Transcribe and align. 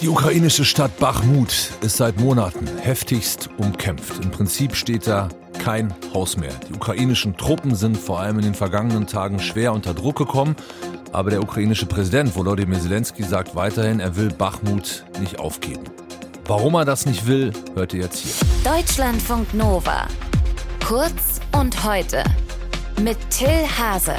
Die 0.00 0.08
ukrainische 0.08 0.64
Stadt 0.64 0.96
Bachmut 0.98 1.70
ist 1.80 1.96
seit 1.96 2.20
Monaten 2.20 2.68
heftigst 2.80 3.50
umkämpft. 3.58 4.22
Im 4.22 4.30
Prinzip 4.30 4.76
steht 4.76 5.08
da 5.08 5.28
kein 5.58 5.92
Haus 6.14 6.36
mehr. 6.36 6.52
Die 6.68 6.74
ukrainischen 6.74 7.36
Truppen 7.36 7.74
sind 7.74 7.96
vor 7.96 8.20
allem 8.20 8.38
in 8.38 8.44
den 8.44 8.54
vergangenen 8.54 9.08
Tagen 9.08 9.40
schwer 9.40 9.72
unter 9.72 9.94
Druck 9.94 10.16
gekommen. 10.16 10.54
Aber 11.10 11.30
der 11.30 11.42
ukrainische 11.42 11.86
Präsident 11.86 12.36
Volodymyr 12.36 12.78
Zelensky 12.78 13.24
sagt 13.24 13.56
weiterhin, 13.56 13.98
er 13.98 14.14
will 14.14 14.28
Bachmut 14.28 15.04
nicht 15.18 15.40
aufgeben. 15.40 15.82
Warum 16.46 16.74
er 16.74 16.84
das 16.84 17.04
nicht 17.04 17.26
will, 17.26 17.52
hört 17.74 17.92
ihr 17.92 18.02
jetzt 18.02 18.20
hier. 18.20 18.32
Deutschlandfunk 18.72 19.52
Nova. 19.52 20.06
Kurz 20.86 21.40
und 21.58 21.84
heute. 21.84 22.22
Mit 23.02 23.18
Till 23.30 23.66
Hase. 23.76 24.14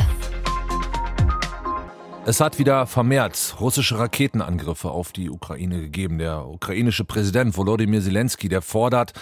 Es 2.30 2.40
hat 2.40 2.60
wieder 2.60 2.86
vermehrt 2.86 3.56
russische 3.60 3.98
Raketenangriffe 3.98 4.92
auf 4.92 5.12
die 5.12 5.32
Ukraine 5.32 5.80
gegeben. 5.80 6.20
Der 6.20 6.46
ukrainische 6.46 7.04
Präsident 7.04 7.58
Volodymyr 7.58 8.04
Zelensky, 8.04 8.50
der 8.50 8.62
fordert, 8.62 9.14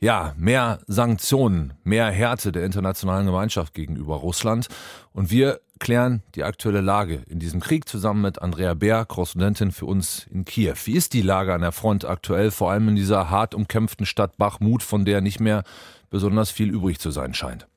ja, 0.00 0.34
mehr 0.36 0.80
Sanktionen, 0.88 1.74
mehr 1.84 2.10
Härte 2.10 2.50
der 2.50 2.64
internationalen 2.64 3.26
Gemeinschaft 3.26 3.72
gegenüber 3.72 4.16
Russland. 4.16 4.66
Und 5.12 5.30
wir 5.30 5.60
klären 5.78 6.24
die 6.34 6.42
aktuelle 6.42 6.80
Lage 6.80 7.22
in 7.28 7.38
diesem 7.38 7.60
Krieg 7.60 7.88
zusammen 7.88 8.22
mit 8.22 8.42
Andrea 8.42 8.74
Bär, 8.74 9.04
Korrespondentin 9.04 9.70
für 9.70 9.86
uns 9.86 10.26
in 10.28 10.44
Kiew. 10.44 10.74
Wie 10.86 10.96
ist 10.96 11.12
die 11.12 11.22
Lage 11.22 11.54
an 11.54 11.60
der 11.60 11.70
Front 11.70 12.04
aktuell, 12.04 12.50
vor 12.50 12.72
allem 12.72 12.88
in 12.88 12.96
dieser 12.96 13.30
hart 13.30 13.54
umkämpften 13.54 14.06
Stadt 14.06 14.38
Bachmut, 14.38 14.82
von 14.82 15.04
der 15.04 15.20
nicht 15.20 15.38
mehr 15.38 15.62
besonders 16.10 16.50
viel 16.50 16.70
übrig 16.70 16.98
zu 16.98 17.12
sein 17.12 17.32
scheint? 17.32 17.69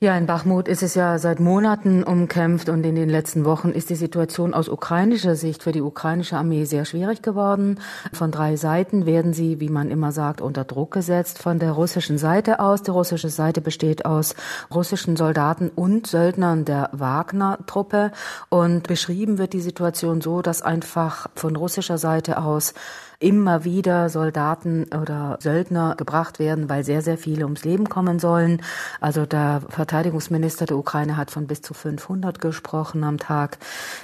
Ja, 0.00 0.16
in 0.16 0.26
Bachmut 0.26 0.68
ist 0.68 0.84
es 0.84 0.94
ja 0.94 1.18
seit 1.18 1.40
Monaten 1.40 2.04
umkämpft 2.04 2.68
und 2.68 2.86
in 2.86 2.94
den 2.94 3.08
letzten 3.08 3.44
Wochen 3.44 3.70
ist 3.70 3.90
die 3.90 3.96
Situation 3.96 4.54
aus 4.54 4.68
ukrainischer 4.68 5.34
Sicht 5.34 5.64
für 5.64 5.72
die 5.72 5.82
ukrainische 5.82 6.36
Armee 6.36 6.66
sehr 6.66 6.84
schwierig 6.84 7.20
geworden. 7.20 7.80
Von 8.12 8.30
drei 8.30 8.54
Seiten 8.54 9.06
werden 9.06 9.32
sie, 9.32 9.58
wie 9.58 9.70
man 9.70 9.90
immer 9.90 10.12
sagt, 10.12 10.40
unter 10.40 10.62
Druck 10.62 10.92
gesetzt. 10.92 11.42
Von 11.42 11.58
der 11.58 11.72
russischen 11.72 12.16
Seite 12.16 12.60
aus. 12.60 12.84
Die 12.84 12.92
russische 12.92 13.28
Seite 13.28 13.60
besteht 13.60 14.06
aus 14.06 14.36
russischen 14.72 15.16
Soldaten 15.16 15.68
und 15.68 16.06
Söldnern 16.06 16.64
der 16.64 16.90
Wagner-Truppe. 16.92 18.12
Und 18.50 18.86
beschrieben 18.86 19.36
wird 19.38 19.52
die 19.52 19.60
Situation 19.60 20.20
so, 20.20 20.42
dass 20.42 20.62
einfach 20.62 21.26
von 21.34 21.56
russischer 21.56 21.98
Seite 21.98 22.40
aus 22.40 22.72
immer 23.20 23.64
wieder 23.64 24.08
Soldaten 24.08 24.84
oder 24.84 25.38
Söldner 25.40 25.94
gebracht 25.96 26.38
werden, 26.38 26.68
weil 26.68 26.84
sehr, 26.84 27.02
sehr 27.02 27.18
viele 27.18 27.44
ums 27.44 27.64
Leben 27.64 27.88
kommen 27.88 28.18
sollen. 28.18 28.62
Also 29.00 29.26
der 29.26 29.62
Verteidigungsminister 29.68 30.66
der 30.66 30.76
Ukraine 30.76 31.16
hat 31.16 31.30
von 31.30 31.46
bis 31.46 31.62
zu 31.62 31.74
500 31.74 32.40
gesprochen 32.40 33.02
am 33.02 33.18
Tag. 33.18 33.58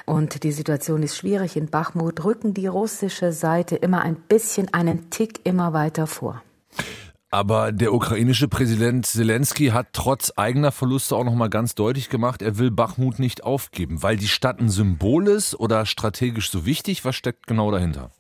Und 0.05 0.43
die 0.43 0.53
Situation 0.53 1.03
ist 1.03 1.17
schwierig. 1.17 1.57
In 1.57 1.69
Bachmut 1.69 2.25
rücken 2.25 2.55
die 2.55 2.67
russische 2.67 3.33
Seite 3.33 3.77
immer 3.77 4.03
ein 4.03 4.17
bisschen 4.17 4.73
einen 4.75 5.11
Tick 5.11 5.41
immer 5.45 5.73
weiter 5.73 6.07
vor. 6.07 6.43
Aber 7.35 7.73
der 7.73 7.93
ukrainische 7.93 8.47
Präsident 8.47 9.07
Zelensky 9.07 9.71
hat 9.71 9.89
trotz 9.93 10.33
eigener 10.37 10.71
Verluste 10.71 11.17
auch 11.17 11.25
noch 11.25 11.35
mal 11.35 11.51
ganz 11.51 11.75
deutlich 11.75 12.09
gemacht, 12.09 12.43
er 12.43 12.59
will 12.59 12.71
Bachmut 12.71 13.19
nicht 13.19 13.43
aufgeben, 13.43 14.05
weil 14.05 14.17
die 14.17 14.29
Stadt 14.29 14.61
ein 14.61 14.69
Symbol 14.69 15.27
ist 15.27 15.59
oder 15.59 15.85
strategisch 15.85 16.49
so 16.49 16.65
wichtig. 16.65 17.05
Was 17.05 17.17
steckt 17.17 17.49
genau 17.49 17.73
dahinter? 17.73 18.13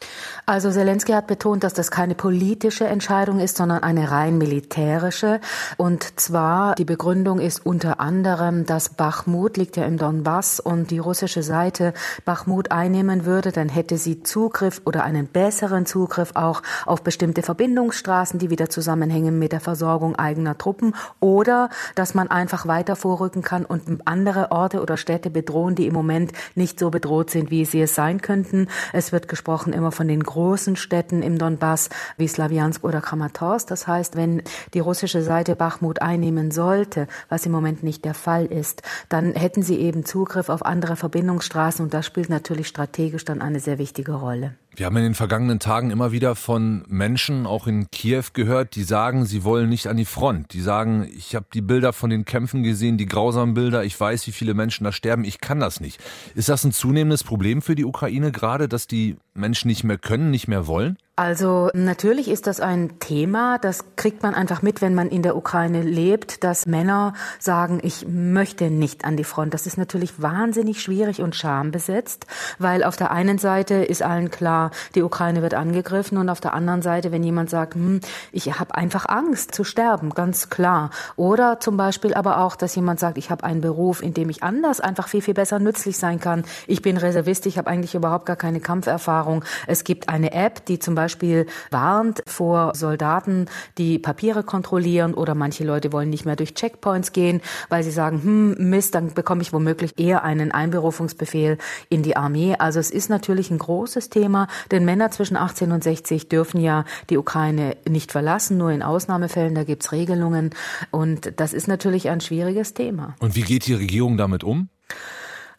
Also 0.46 0.72
Zelensky 0.72 1.12
hat 1.12 1.28
betont, 1.28 1.62
dass 1.62 1.74
das 1.74 1.92
keine 1.92 2.16
politische 2.16 2.86
Entscheidung 2.86 3.38
ist, 3.38 3.56
sondern 3.56 3.84
eine 3.84 4.10
rein 4.10 4.36
militärische. 4.36 5.40
Und 5.76 6.18
zwar 6.18 6.74
die 6.74 6.84
Begründung 6.84 7.38
ist 7.38 7.64
unter 7.64 8.00
anderem, 8.00 8.66
dass 8.66 8.88
Bachmut 8.88 9.56
liegt 9.56 9.76
ja 9.76 9.84
im 9.84 9.96
Donbass 9.96 10.58
und 10.58 10.90
die 10.90 10.98
russische 10.98 11.44
Seite 11.44 11.94
Bachmut 12.24 12.72
einnehmen 12.72 13.24
würde, 13.24 13.52
dann 13.52 13.68
hätte 13.68 13.96
sie 13.96 14.24
Zugriff 14.24 14.82
oder 14.84 15.04
einen 15.04 15.28
besseren 15.28 15.86
Zugriff 15.86 16.32
auch 16.34 16.62
auf 16.84 17.04
bestimmte 17.04 17.44
Verbindungsstraßen, 17.44 18.40
die 18.40 18.50
wieder 18.50 18.68
zusammen 18.68 19.03
zusammenhängen 19.05 19.38
mit 19.38 19.52
der 19.52 19.60
Versorgung 19.60 20.16
eigener 20.16 20.56
Truppen 20.56 20.94
oder 21.20 21.69
dass 21.94 22.15
man 22.15 22.28
einfach 22.28 22.66
weiter 22.66 22.97
vorrücken 22.97 23.42
kann 23.42 23.65
und 23.65 24.06
andere 24.06 24.50
Orte 24.50 24.81
oder 24.81 24.97
Städte 24.97 25.31
bedrohen, 25.31 25.75
die 25.75 25.87
im 25.87 25.94
Moment 25.94 26.32
nicht 26.54 26.78
so 26.78 26.91
bedroht 26.91 27.31
sind, 27.31 27.50
wie 27.50 27.65
sie 27.65 27.82
es 27.82 27.94
sein 27.94 28.20
könnten. 28.20 28.69
Es 28.92 29.12
wird 29.12 29.28
gesprochen 29.28 29.72
immer 29.72 29.92
von 29.92 30.09
den 30.09 30.22
großen 30.22 30.76
Städten 30.76 31.22
im 31.22 31.38
Donbass 31.38 31.91
wie 32.16 32.28
Slawiansk 32.28 32.84
oder 32.84 33.00
Kramatorsk. 33.00 33.69
Das 33.69 33.87
heißt, 33.87 34.16
wenn 34.16 34.42
die 34.72 34.81
russische 34.81 35.22
Seite 35.22 35.56
Bachmut 35.56 36.00
einnehmen 36.00 36.50
sollte, 36.50 37.06
was 37.28 37.47
im 37.47 37.53
Moment 37.53 37.82
nicht 37.82 38.04
der 38.04 38.15
Fall 38.15 38.47
ist, 38.47 38.82
dann 39.09 39.34
hätten 39.34 39.62
sie 39.62 39.78
eben 39.78 40.04
Zugriff 40.04 40.48
auf 40.48 40.65
andere 40.65 40.97
Verbindungsstraßen 40.97 41.84
und 41.84 41.92
das 41.92 42.06
spielt 42.06 42.31
natürlich 42.31 42.69
strategisch 42.69 43.25
dann 43.25 43.42
eine 43.42 43.60
sehr 43.60 43.78
wichtige 43.78 44.12
Rolle. 44.12 44.54
Wir 44.76 44.86
haben 44.86 44.96
in 44.96 45.04
den 45.04 45.14
vergangenen 45.14 45.60
Tagen 45.60 45.90
immer 45.90 46.10
wieder 46.10 46.34
von 46.34 46.84
Menschen, 46.88 47.46
auch 47.46 47.68
in 47.68 47.88
Kiew, 47.90 48.24
gehört, 48.32 48.74
die 48.74 48.82
sagen, 48.82 49.24
sie 49.24 49.44
wollen 49.44 49.68
nicht 49.68 49.86
an 49.86 49.96
die 49.96 50.04
Front. 50.04 50.52
Die 50.52 50.60
sagen, 50.60 51.08
ich 51.16 51.36
habe 51.36 51.46
die 51.54 51.60
Bilder 51.60 51.92
von 51.92 52.10
den 52.10 52.24
Kämpfen 52.24 52.64
gesehen, 52.64 52.98
die 52.98 53.06
grausamen 53.06 53.54
Bilder, 53.54 53.84
ich 53.84 53.98
weiß, 53.98 54.26
wie 54.26 54.32
viele 54.32 54.54
Menschen 54.54 54.82
da 54.82 54.90
sterben, 54.90 55.24
ich 55.24 55.40
kann 55.40 55.60
das 55.60 55.80
nicht. 55.80 56.00
Ist 56.34 56.48
das 56.48 56.64
ein 56.64 56.72
zunehmendes 56.72 57.22
Problem 57.22 57.62
für 57.62 57.76
die 57.76 57.84
Ukraine 57.84 58.32
gerade, 58.32 58.68
dass 58.68 58.88
die 58.88 59.16
Menschen 59.34 59.69
nicht 59.69 59.84
mehr 59.84 59.99
können, 59.99 60.31
nicht 60.31 60.49
mehr 60.49 60.67
wollen? 60.67 60.97
Also 61.17 61.71
natürlich 61.75 62.28
ist 62.28 62.49
das 62.49 62.59
ein 62.59 62.99
Thema, 62.99 63.59
das 63.59 63.84
kriegt 63.95 64.25
man 64.25 64.34
einfach 64.34 64.62
mit, 64.62 64.83
wenn 64.83 64.97
man 64.97 65.11
in 65.11 65.22
der 65.22 65.37
Ukraine 65.37 65.81
lebt, 65.81 66.43
dass 66.43 66.67
Männer 66.67 67.12
sagen, 67.39 67.78
ich 67.84 68.05
möchte 68.09 68.69
nicht 68.69 69.05
an 69.05 69.17
die 69.17 69.22
Front. 69.22 69.55
Das 69.55 69.69
ist 69.69 69.78
natürlich 69.78 70.21
wahnsinnig 70.21 70.83
schwierig 70.83 71.22
und 71.22 71.37
schambesetzt, 71.37 72.27
weil 72.59 72.83
auf 72.83 72.97
der 72.97 73.12
einen 73.12 73.39
Seite 73.39 73.75
ist 73.75 74.03
allen 74.03 74.33
klar, 74.33 74.72
die 74.97 75.05
Ukraine 75.05 75.41
wird 75.41 75.55
angegriffen 75.55 76.19
und 76.19 76.28
auf 76.28 76.41
der 76.41 76.53
anderen 76.53 76.83
Seite, 76.83 77.12
wenn 77.12 77.22
jemand 77.22 77.49
sagt, 77.49 77.77
hm, 77.77 78.01
ich 78.33 78.59
habe 78.59 78.75
einfach 78.75 79.06
Angst 79.09 79.55
zu 79.55 79.62
sterben, 79.62 80.11
ganz 80.11 80.51
klar. 80.51 80.91
Oder 81.15 81.61
zum 81.61 81.77
Beispiel 81.77 82.15
aber 82.15 82.39
auch, 82.39 82.56
dass 82.56 82.75
jemand 82.75 82.99
sagt, 82.99 83.19
ich 83.19 83.31
habe 83.31 83.45
einen 83.45 83.61
Beruf, 83.61 84.03
in 84.03 84.15
dem 84.15 84.31
ich 84.31 84.43
anders 84.43 84.81
einfach 84.81 85.06
viel, 85.06 85.22
viel 85.22 85.34
besser 85.34 85.61
nützlich 85.61 85.97
sein 85.97 86.19
kann. 86.19 86.45
Ich 86.66 86.83
bin 86.83 86.97
Reservist, 86.97 87.47
ich 87.47 87.56
habe 87.56 87.71
eigentlich 87.71 87.95
überhaupt 87.95 88.27
gar 88.27 88.34
keine 88.34 88.59
Kampferfahrung. 88.59 89.23
Es 89.66 89.84
gibt 89.84 90.08
eine 90.08 90.32
App, 90.32 90.64
die 90.66 90.78
zum 90.78 90.94
Beispiel 90.94 91.46
warnt 91.70 92.22
vor 92.26 92.72
Soldaten, 92.74 93.46
die 93.78 93.98
Papiere 93.98 94.42
kontrollieren 94.42 95.14
oder 95.14 95.34
manche 95.34 95.64
Leute 95.64 95.92
wollen 95.92 96.10
nicht 96.10 96.24
mehr 96.24 96.36
durch 96.36 96.54
Checkpoints 96.54 97.12
gehen, 97.12 97.40
weil 97.68 97.82
sie 97.82 97.90
sagen, 97.90 98.22
hm, 98.22 98.70
Mist, 98.70 98.94
dann 98.94 99.14
bekomme 99.14 99.42
ich 99.42 99.52
womöglich 99.52 99.98
eher 99.98 100.24
einen 100.24 100.52
Einberufungsbefehl 100.52 101.58
in 101.88 102.02
die 102.02 102.16
Armee. 102.16 102.56
Also 102.58 102.80
es 102.80 102.90
ist 102.90 103.10
natürlich 103.10 103.50
ein 103.50 103.58
großes 103.58 104.10
Thema, 104.10 104.48
denn 104.70 104.84
Männer 104.84 105.10
zwischen 105.10 105.36
18 105.36 105.72
und 105.72 105.82
60 105.82 106.28
dürfen 106.28 106.60
ja 106.60 106.84
die 107.10 107.18
Ukraine 107.18 107.76
nicht 107.88 108.12
verlassen, 108.12 108.58
nur 108.58 108.70
in 108.70 108.82
Ausnahmefällen, 108.82 109.54
da 109.54 109.64
gibt's 109.64 109.92
Regelungen 109.92 110.50
und 110.91 111.32
das 111.41 111.52
ist 111.52 111.68
natürlich 111.68 112.10
ein 112.10 112.20
schwieriges 112.20 112.74
Thema. 112.74 113.14
Und 113.20 113.34
wie 113.34 113.42
geht 113.42 113.66
die 113.66 113.74
Regierung 113.74 114.16
damit 114.16 114.44
um? 114.44 114.68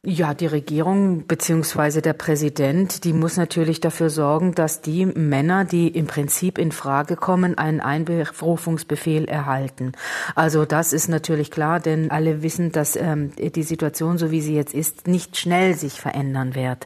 Ja, 0.07 0.35
die 0.35 0.45
Regierung 0.45 1.25
beziehungsweise 1.25 1.99
der 1.99 2.13
Präsident, 2.13 3.05
die 3.05 3.11
muss 3.11 3.38
natürlich 3.38 3.79
dafür 3.79 4.11
sorgen, 4.11 4.53
dass 4.53 4.81
die 4.81 5.07
Männer, 5.07 5.66
die 5.66 5.88
im 5.88 6.05
Prinzip 6.05 6.59
in 6.59 6.71
Frage 6.71 7.16
kommen, 7.16 7.57
einen 7.57 7.81
Einberufungsbefehl 7.81 9.25
erhalten. 9.25 9.94
Also 10.35 10.65
das 10.65 10.94
ist 10.94 11.07
natürlich 11.07 11.49
klar, 11.49 11.79
denn 11.79 12.11
alle 12.11 12.44
wissen, 12.44 12.71
dass 12.71 12.95
ähm, 12.95 13.31
die 13.35 13.63
Situation, 13.63 14.19
so 14.19 14.29
wie 14.29 14.41
sie 14.41 14.53
jetzt 14.53 14.75
ist, 14.75 15.07
nicht 15.07 15.38
schnell 15.38 15.73
sich 15.73 15.99
verändern 15.99 16.53
wird. 16.53 16.85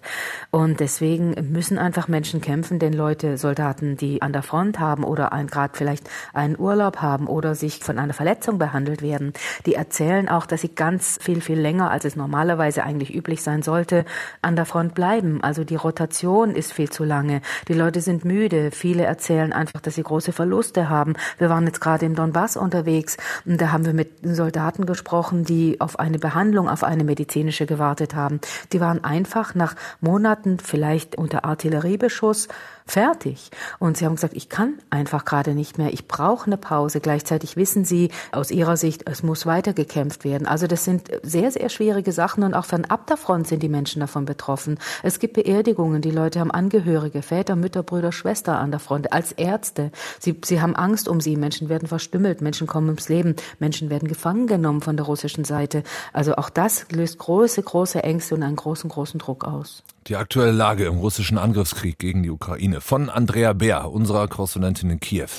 Und 0.50 0.79
deswegen 0.79 1.35
müssen 1.52 1.78
einfach 1.78 2.08
Menschen 2.08 2.40
kämpfen, 2.40 2.79
denn 2.79 2.94
Leute, 2.94 3.38
Soldaten, 3.38 3.97
die 3.97 4.22
an 4.22 4.31
der 4.31 4.44
Front 4.44 4.79
haben 4.79 5.03
oder 5.03 5.31
gerade 5.52 5.78
vielleicht 5.78 6.09
einen 6.34 6.58
Urlaub 6.58 7.02
haben 7.02 7.28
oder 7.28 7.53
sich 7.53 7.79
von 7.79 8.00
einer 8.00 8.13
Verletzung 8.13 8.59
behandelt 8.59 9.02
werden, 9.02 9.34
die 9.66 9.74
erzählen 9.74 10.29
auch, 10.29 10.46
dass 10.46 10.62
sie 10.62 10.74
ganz 10.74 11.19
viel, 11.22 11.41
viel 11.41 11.59
länger, 11.59 11.91
als 11.91 12.06
es 12.06 12.16
normalerweise 12.16 12.84
eigentlich 12.84 13.09
eigentlich 13.09 13.16
üblich 13.16 13.42
sein 13.42 13.62
sollte, 13.62 14.06
an 14.42 14.56
der 14.56 14.66
Front 14.66 14.94
bleiben. 14.94 15.42
Also 15.42 15.64
die 15.64 15.75
Rotation 15.75 16.56
ist 16.56 16.74
viel 16.74 16.90
zu 16.90 17.03
lange. 17.03 17.42
Die 17.67 17.73
Leute 17.73 18.02
sind 18.02 18.26
müde. 18.26 18.72
Viele 18.72 19.03
erzählen 19.03 19.53
einfach, 19.53 19.82
dass 19.82 19.96
sie 19.96 20.03
große 20.03 20.32
Verluste 20.32 20.90
haben. 20.90 21.16
Wir 21.38 21.50
waren 21.50 21.66
jetzt 21.66 21.82
gerade 21.82 22.06
im 22.06 22.16
Donbass 22.16 22.58
unterwegs 22.58 23.17
und 23.46 23.59
da 23.59 23.72
haben 23.72 23.85
wir 23.85 23.94
mit 23.94 24.09
Soldaten 24.23 24.85
gesprochen, 24.85 25.44
die 25.44 25.82
auf 25.82 26.00
eine 26.00 26.20
Behandlung, 26.20 26.70
auf 26.70 26.84
eine 26.84 27.03
medizinische 27.03 27.66
gewartet 27.66 28.16
haben. 28.16 28.40
Die 28.72 28.79
waren 28.79 29.03
einfach 29.03 29.56
nach 29.56 29.76
Monaten 30.02 30.59
vielleicht 30.59 31.17
unter 31.17 31.46
Artilleriebeschuss 31.46 32.47
fertig. 32.90 33.52
Und 33.78 33.97
sie 33.97 34.06
haben 34.06 34.16
gesagt, 34.16 34.35
ich 34.35 34.50
kann 34.50 34.79
einfach 34.90 35.23
gerade 35.26 35.53
nicht 35.53 35.78
mehr, 35.78 35.94
ich 35.94 36.08
brauche 36.08 36.47
eine 36.47 36.58
Pause. 36.58 37.00
Gleichzeitig 37.00 37.56
wissen 37.56 37.85
sie 37.85 38.09
aus 38.32 38.52
ihrer 38.52 38.78
Sicht, 38.78 39.03
es 39.09 39.23
muss 39.23 39.46
weitergekämpft 39.46 40.26
werden. 40.26 40.47
Also 40.47 40.67
das 40.67 40.84
sind 40.85 41.09
sehr, 41.23 41.52
sehr 41.52 41.70
schwierige 41.70 42.11
Sachen 42.11 42.44
und 42.44 42.53
auch 42.53 42.66
für 42.66 42.76
einen 42.76 42.90
ab 42.99 43.07
der 43.07 43.16
Front 43.16 43.47
sind 43.47 43.63
die 43.63 43.69
Menschen 43.69 44.01
davon 44.01 44.25
betroffen. 44.25 44.78
Es 45.03 45.19
gibt 45.19 45.35
Beerdigungen, 45.35 46.01
die 46.01 46.11
Leute 46.11 46.41
haben 46.41 46.51
Angehörige, 46.51 47.22
Väter, 47.22 47.55
Mütter, 47.55 47.81
Brüder, 47.81 48.11
Schwester 48.11 48.59
an 48.59 48.72
der 48.72 48.81
Front, 48.81 49.13
als 49.13 49.31
Ärzte. 49.31 49.91
Sie, 50.19 50.37
sie 50.43 50.59
haben 50.59 50.75
Angst 50.75 51.07
um 51.07 51.22
sie. 51.22 51.37
Menschen 51.37 51.69
werden 51.69 51.87
verstümmelt, 51.87 52.41
Menschen 52.41 52.67
kommen 52.67 52.87
ums 52.87 53.07
Leben, 53.07 53.37
Menschen 53.59 53.90
werden 53.90 54.09
gefangen 54.09 54.47
genommen 54.47 54.81
von 54.81 54.97
der 54.97 55.05
russischen 55.05 55.46
Seite. 55.46 55.84
Also 56.11 56.35
auch 56.35 56.49
das 56.49 56.87
löst 56.91 57.19
große, 57.19 57.63
große 57.63 58.03
Ängste 58.03 58.35
und 58.35 58.43
einen 58.43 58.57
großen, 58.57 58.90
großen 58.90 59.17
Druck 59.17 59.46
aus. 59.46 59.81
Die 60.07 60.17
aktuelle 60.17 60.51
Lage 60.51 60.84
im 60.84 60.97
russischen 60.97 61.37
Angriffskrieg 61.37 61.99
gegen 61.99 62.22
die 62.23 62.31
Ukraine 62.31 62.81
von 62.81 63.09
Andrea 63.09 63.53
Bär, 63.53 63.90
unserer 63.90 64.28
Korrespondentin 64.28 64.90
in 64.90 64.99
Kiew. 64.99 65.29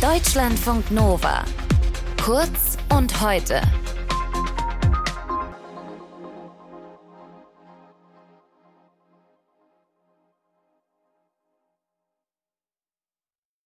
Deutschlandfunk 0.00 0.90
Nova. 0.90 1.44
Kurz 2.24 2.78
und 2.88 3.20
heute. 3.20 3.60